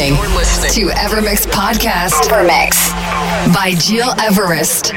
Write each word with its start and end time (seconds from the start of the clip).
Listening 0.00 0.70
to 0.70 0.94
Evermix 0.94 1.46
Podcast. 1.46 2.30
Evermix 2.30 2.90
by 3.52 3.72
Gil 3.86 4.08
Everest. 4.18 4.94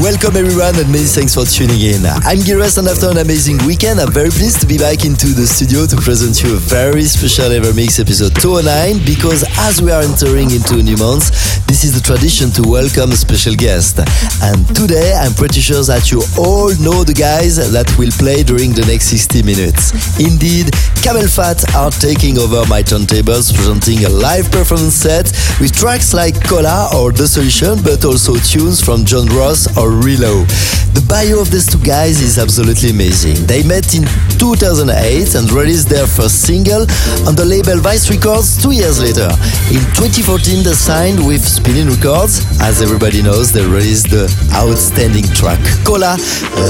Welcome 0.00 0.36
everyone 0.36 0.78
and 0.78 0.86
many 0.92 1.04
thanks 1.04 1.34
for 1.34 1.44
tuning 1.44 1.80
in. 1.80 2.06
I'm 2.06 2.38
Giras 2.46 2.78
and 2.78 2.86
after 2.86 3.10
an 3.10 3.18
amazing 3.18 3.58
weekend, 3.66 3.98
I'm 3.98 4.12
very 4.12 4.30
pleased 4.30 4.60
to 4.60 4.66
be 4.66 4.78
back 4.78 5.04
into 5.04 5.34
the 5.34 5.46
studio 5.46 5.84
to 5.86 5.96
present 5.96 6.42
you 6.44 6.54
a 6.54 6.58
very 6.62 7.02
special 7.02 7.50
Evermix 7.50 7.98
episode 7.98 8.32
209 8.40 9.04
because 9.04 9.44
as 9.66 9.82
we 9.82 9.90
are 9.90 10.02
entering 10.02 10.52
into 10.52 10.78
a 10.78 10.82
new 10.82 10.96
month, 10.96 11.34
this 11.76 11.92
is 11.92 12.00
the 12.00 12.00
tradition 12.00 12.48
to 12.48 12.62
welcome 12.64 13.12
a 13.12 13.16
special 13.16 13.54
guest. 13.54 14.00
And 14.40 14.64
today 14.74 15.12
I'm 15.12 15.34
pretty 15.34 15.60
sure 15.60 15.84
that 15.84 16.08
you 16.08 16.24
all 16.40 16.72
know 16.80 17.04
the 17.04 17.12
guys 17.12 17.60
that 17.60 17.84
will 18.00 18.08
play 18.16 18.40
during 18.42 18.72
the 18.72 18.80
next 18.88 19.12
60 19.12 19.42
minutes. 19.44 19.92
Indeed, 20.16 20.72
CamelPhat 21.04 21.68
are 21.76 21.92
taking 21.92 22.40
over 22.40 22.64
my 22.64 22.80
turntables 22.80 23.52
presenting 23.52 24.06
a 24.06 24.08
live 24.08 24.48
performance 24.50 24.96
set 24.96 25.28
with 25.60 25.76
tracks 25.76 26.14
like 26.14 26.40
Cola 26.48 26.88
or 26.96 27.12
The 27.12 27.28
Solution 27.28 27.76
but 27.84 28.08
also 28.08 28.40
tunes 28.40 28.80
from 28.80 29.04
John 29.04 29.28
Ross 29.36 29.68
or 29.76 29.92
Relo. 29.92 30.48
The 30.96 31.04
bio 31.04 31.44
of 31.44 31.52
these 31.52 31.68
two 31.68 31.82
guys 31.84 32.24
is 32.24 32.38
absolutely 32.38 32.88
amazing. 32.88 33.44
They 33.44 33.60
met 33.60 33.92
in 33.92 34.08
2008 34.40 34.88
and 35.36 35.44
released 35.52 35.92
their 35.92 36.08
first 36.08 36.40
single 36.48 36.88
on 37.28 37.36
the 37.36 37.44
label 37.44 37.76
Vice 37.84 38.08
Records 38.08 38.56
two 38.56 38.72
years 38.72 38.96
later. 38.96 39.28
In 39.68 39.84
2014, 39.92 40.64
they 40.64 40.72
signed 40.72 41.20
with 41.20 41.44
Spinnin' 41.66 41.88
Records. 41.88 42.46
As 42.60 42.80
everybody 42.80 43.22
knows, 43.22 43.50
they 43.50 43.66
released 43.66 44.10
the 44.10 44.30
outstanding 44.54 45.24
track 45.34 45.58
Cola 45.84 46.14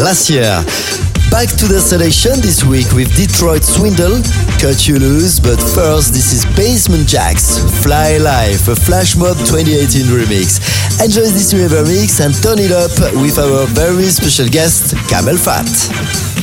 last 0.00 0.30
year. 0.30 0.56
Back 1.28 1.52
to 1.60 1.68
the 1.68 1.84
selection 1.84 2.40
this 2.40 2.64
week 2.64 2.90
with 2.92 3.14
Detroit 3.14 3.62
Swindle, 3.62 4.24
Cut 4.56 4.88
You 4.88 4.96
Loose, 4.96 5.38
but 5.38 5.60
first 5.60 6.14
this 6.14 6.32
is 6.32 6.46
Basement 6.56 7.04
Jaxx, 7.04 7.60
Fly 7.84 8.16
Life, 8.16 8.68
a 8.68 8.74
Flash 8.74 9.16
Mob 9.16 9.36
2018 9.44 10.08
remix. 10.08 10.64
Enjoy 11.04 11.28
this 11.28 11.52
new 11.52 11.68
mix 11.68 12.20
and 12.20 12.32
turn 12.32 12.56
it 12.58 12.72
up 12.72 12.96
with 13.20 13.36
our 13.36 13.66
very 13.76 14.08
special 14.08 14.48
guest, 14.48 14.96
CamelPhat. 15.12 15.68
Thank 15.68 16.35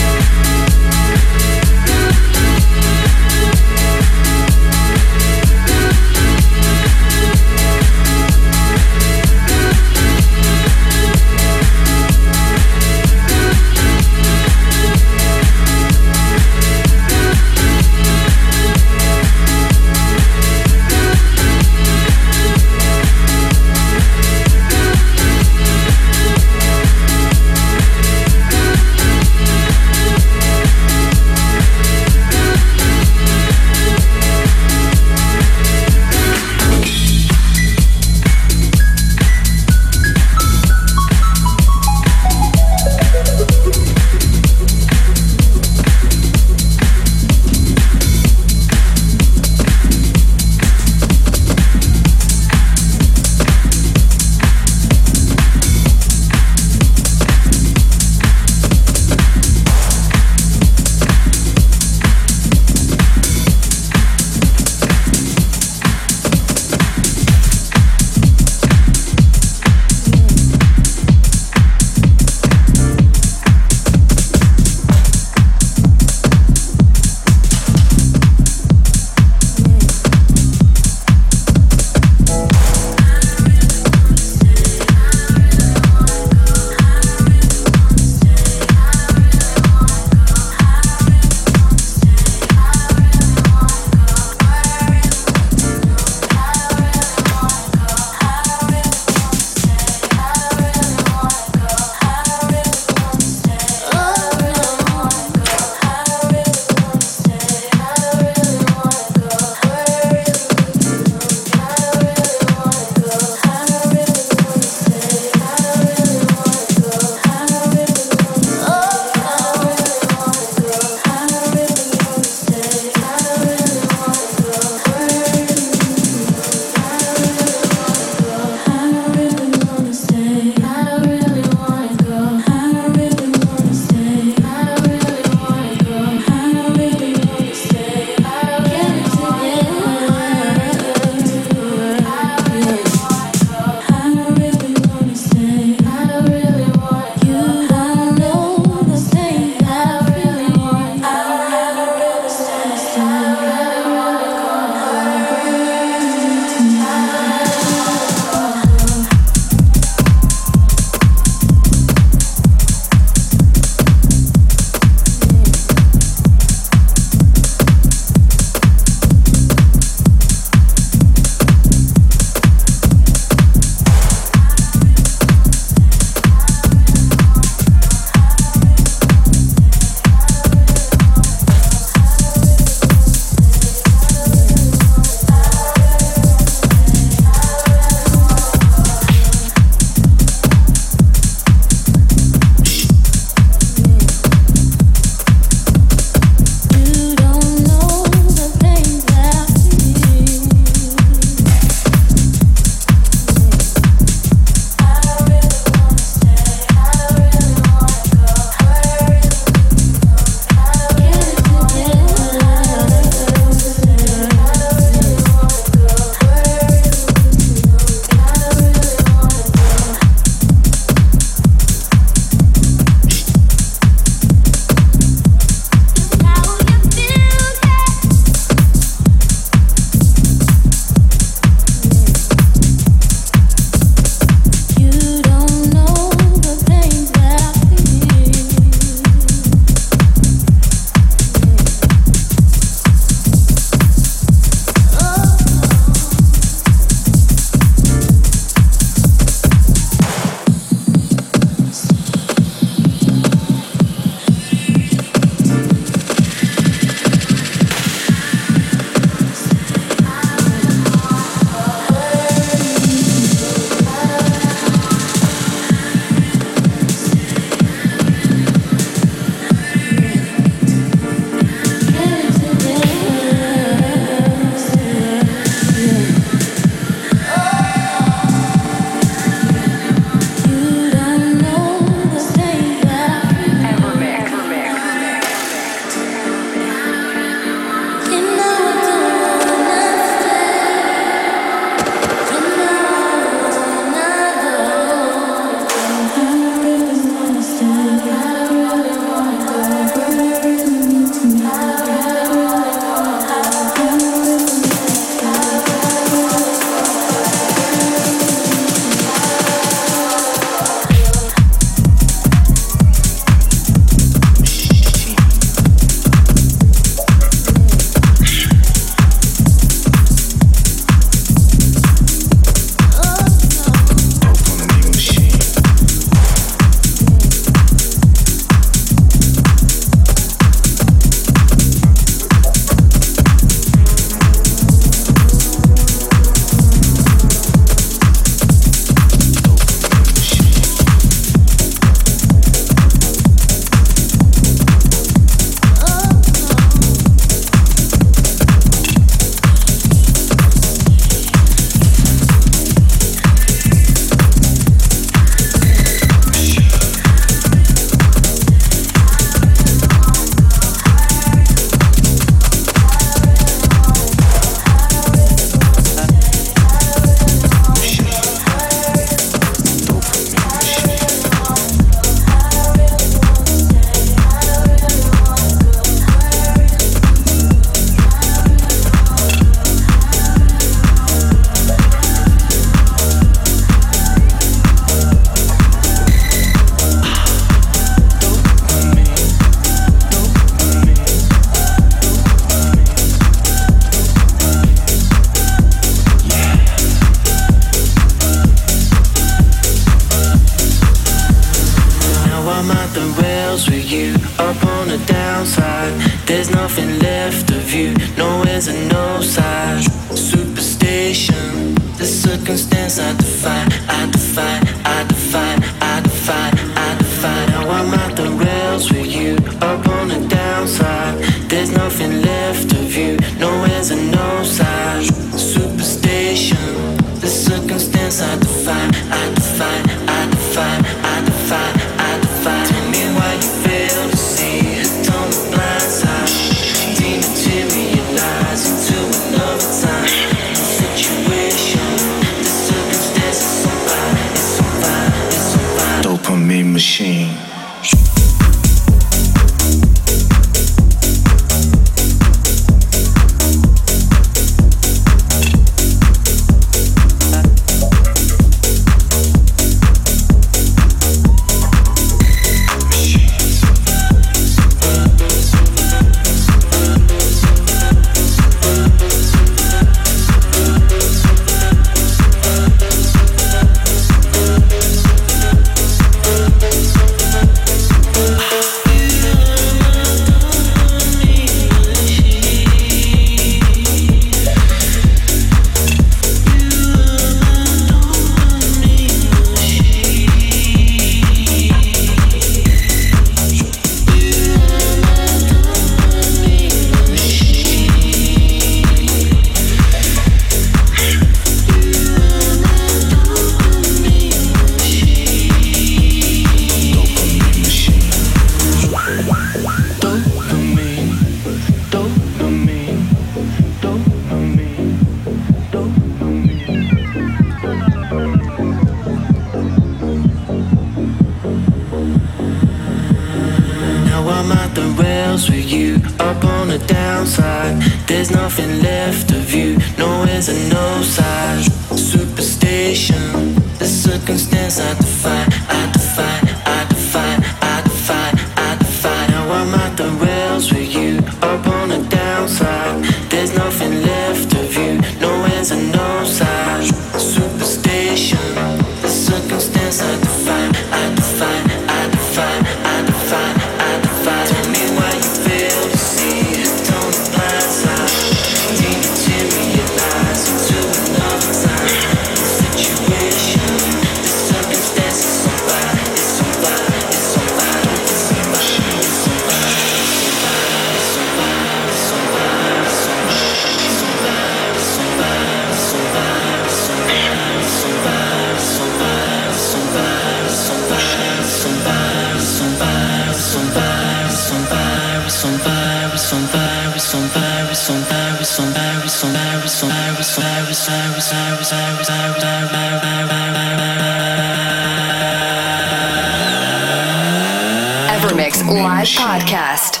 Evermix 598.09 598.63
Live 598.63 599.07
Podcast. 599.19 600.00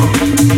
Thank 0.00 0.52
you. 0.52 0.57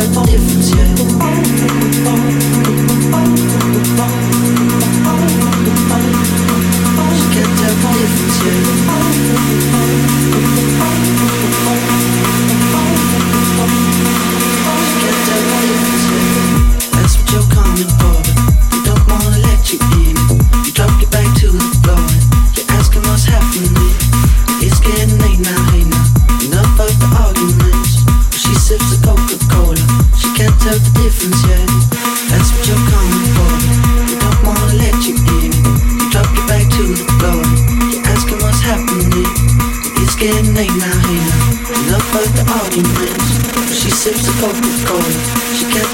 seulement 0.00 0.22
des 0.24 0.36
frontières. 0.36 0.96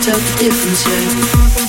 Tell 0.03 0.19
the 0.19 0.37
difference 0.37 0.85
yet. 0.85 1.62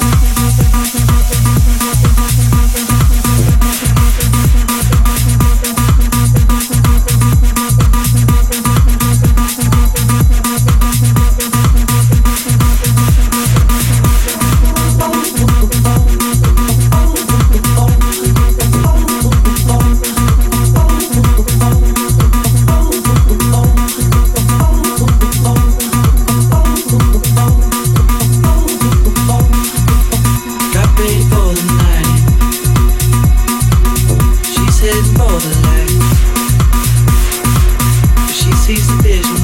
Sees 38.63 38.87
the 38.87 38.95
vision 39.03 39.42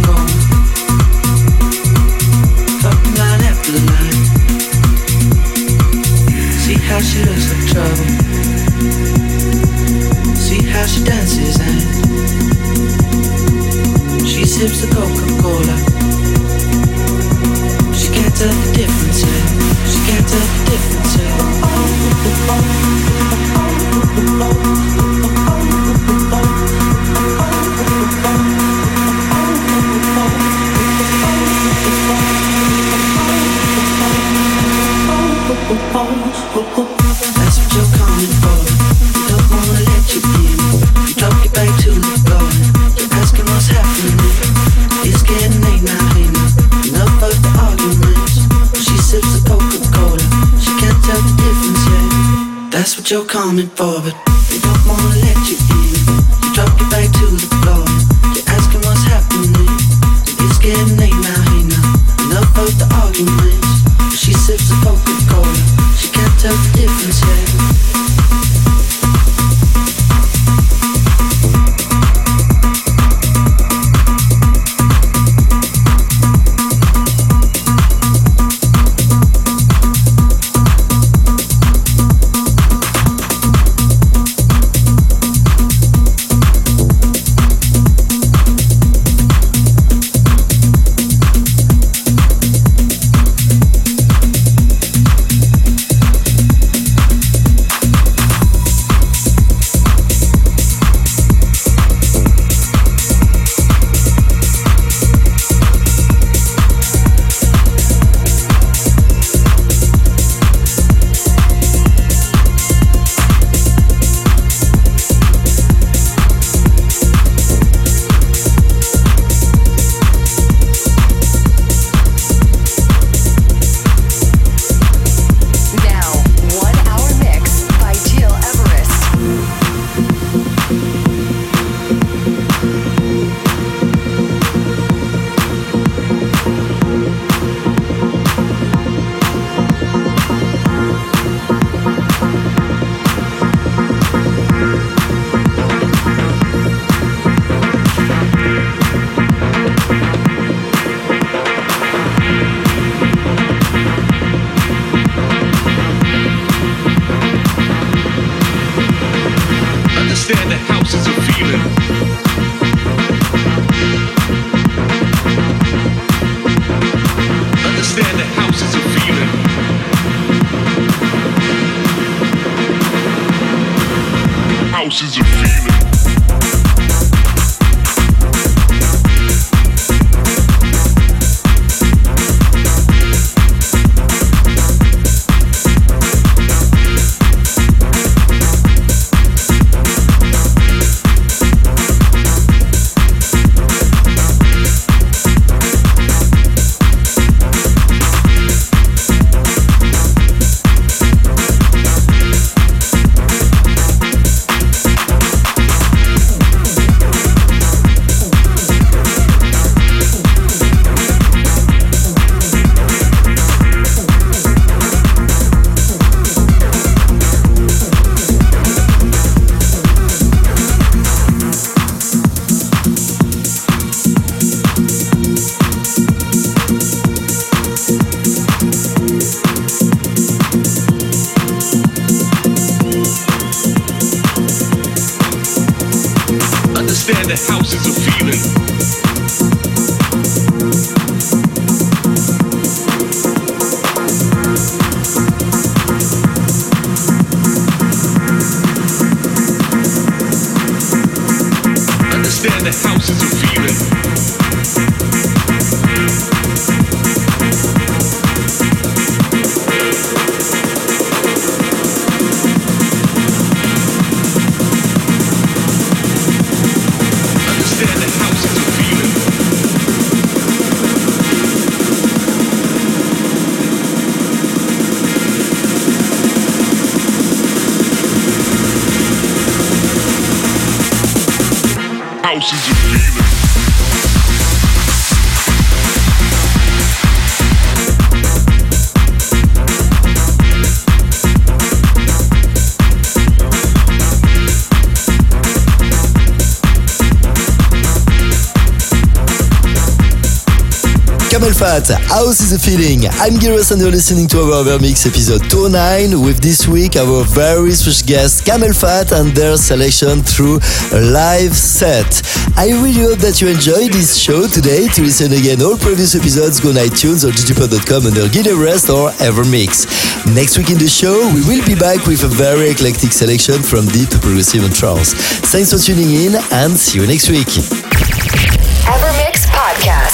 CamelPhat, 301.70 301.94
House 302.10 302.42
is 302.42 302.52
a 302.52 302.58
Feeling. 302.58 303.06
I'm 303.22 303.38
Giros 303.38 303.72
and 303.72 303.80
you're 303.80 303.92
listening 303.92 304.28
to 304.30 304.42
our 304.42 304.66
Evermix 304.66 305.06
episode 305.06 305.48
209 305.52 306.20
with 306.20 306.42
this 306.42 306.68
week 306.68 306.96
our 306.96 307.24
very 307.24 307.72
special 307.78 308.08
guest 308.08 308.44
CamelPhat 308.44 309.14
and 309.14 309.30
their 309.38 309.56
selection 309.56 310.24
through 310.24 310.58
a 310.98 311.00
live 311.14 311.54
set. 311.54 312.26
I 312.58 312.74
really 312.82 313.06
hope 313.06 313.22
that 313.22 313.38
you 313.40 313.50
enjoyed 313.54 313.94
this 313.94 314.18
show 314.18 314.48
today. 314.48 314.88
To 314.98 315.02
listen 315.06 315.30
again 315.32 315.62
all 315.62 315.78
previous 315.78 316.16
episodes, 316.16 316.60
go 316.60 316.70
on 316.70 316.82
iTunes 316.82 317.22
or 317.22 317.30
digipod.com 317.30 318.02
under 318.02 318.26
Everest 318.26 318.90
or 318.90 319.14
Evermix. 319.22 319.86
Next 320.34 320.58
week 320.58 320.72
in 320.74 320.82
the 320.82 320.90
show, 320.90 321.22
we 321.38 321.46
will 321.46 321.62
be 321.70 321.78
back 321.78 322.02
with 322.10 322.26
a 322.26 322.32
very 322.34 322.74
eclectic 322.74 323.14
selection 323.14 323.62
from 323.62 323.86
deep 323.94 324.10
progressive 324.10 324.66
and 324.66 324.74
trance. 324.74 325.14
Thanks 325.54 325.70
for 325.70 325.78
tuning 325.78 326.10
in 326.10 326.34
and 326.50 326.74
see 326.74 326.98
you 326.98 327.06
next 327.06 327.30
week. 327.30 327.79